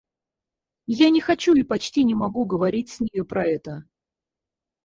[1.01, 3.83] Я не хочу и почти не могу говорить с нею про это.